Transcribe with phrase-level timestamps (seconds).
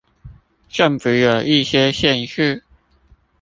[0.67, 2.63] 政府有一些限制